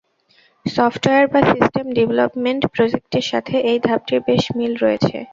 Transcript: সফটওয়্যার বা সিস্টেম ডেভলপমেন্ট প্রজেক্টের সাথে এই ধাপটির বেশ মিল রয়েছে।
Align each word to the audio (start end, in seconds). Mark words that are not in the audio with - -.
সফটওয়্যার 0.65 1.25
বা 1.33 1.41
সিস্টেম 1.51 1.85
ডেভলপমেন্ট 1.97 2.61
প্রজেক্টের 2.73 3.25
সাথে 3.31 3.55
এই 3.71 3.79
ধাপটির 3.87 4.19
বেশ 4.27 4.43
মিল 4.57 4.73
রয়েছে। 4.83 5.17